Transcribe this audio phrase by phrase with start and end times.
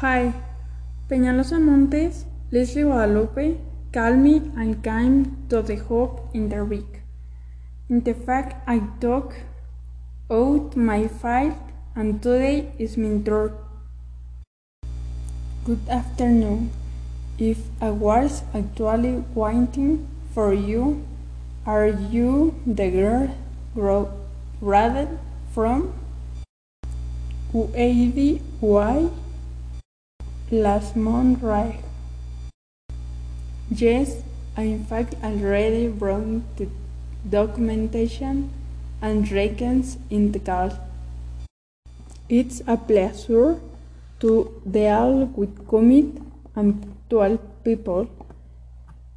[0.00, 0.32] Hi,
[1.10, 3.58] Peñaloza Montes, Lesly Guadalupe,
[3.92, 7.02] call me and came to the hope in the week.
[7.90, 9.34] In the fact, I took
[10.30, 11.54] out my file
[11.94, 13.52] and today is my turn.
[15.66, 16.70] Good afternoon.
[17.38, 21.04] If I was actually waiting for you,
[21.66, 24.08] are you the girl
[24.62, 25.18] graduated
[25.52, 25.92] from
[27.52, 28.40] UADY
[30.50, 31.80] last month, right?
[33.70, 34.22] Yes,
[34.56, 36.68] I in fact already brought the
[37.28, 38.50] documentation
[39.00, 40.72] and reckons in the car.
[42.28, 43.60] It's a pleasure
[44.20, 46.06] to deal with commit
[46.54, 48.08] and punctual people,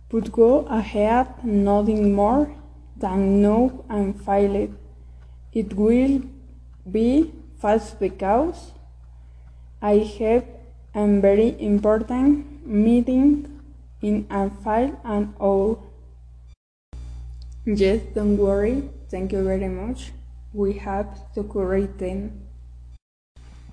[0.10, 2.56] but go ahead nothing more
[2.98, 4.72] than know and file it.
[5.52, 6.22] It will
[6.90, 8.72] be fast because
[9.82, 10.46] I have
[10.96, 13.50] a very important meeting
[14.02, 15.82] in a file and all.
[17.66, 18.90] Yes, don't worry.
[19.10, 20.12] Thank you very much.
[20.54, 22.46] We have to create them.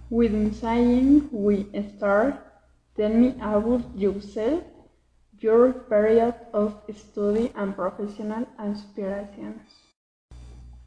[0.09, 2.41] Within saying we start,
[2.97, 4.65] tell me about yourself,
[5.39, 9.61] your period of study and professional aspirations.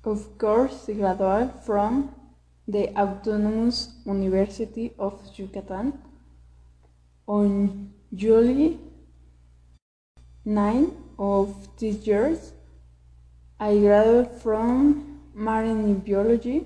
[0.03, 2.15] Of course, graduate from
[2.67, 5.99] the Autonomous University of Yucatan
[7.27, 8.77] on July
[10.45, 12.37] 9 of this year.
[13.59, 16.65] I graduated from marine biology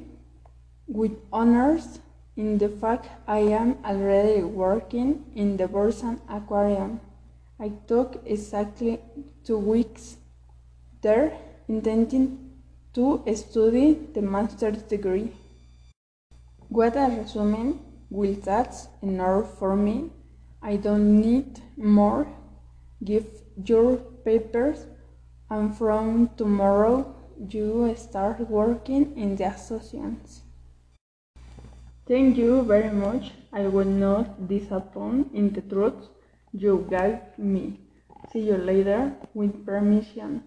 [0.87, 1.99] with honors
[2.35, 7.01] in the fact I am already working in the Borsan Aquarium.
[7.59, 8.99] I took exactly
[9.43, 10.17] two weeks
[11.01, 12.47] there intending
[12.93, 15.31] to study the master's degree.
[16.69, 20.11] What a resume will that's enough for me.
[20.61, 22.27] I don't need more.
[23.03, 23.25] Give
[23.63, 24.85] your papers
[25.49, 27.15] and from tomorrow
[27.49, 30.41] you start working in the associations.
[32.07, 33.31] Thank you very much.
[33.53, 36.09] I will not disappoint in the truth
[36.53, 37.79] you gave me.
[38.31, 40.43] See you later with permission.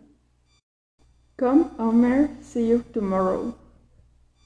[1.36, 3.54] Come, Omer, see you tomorrow.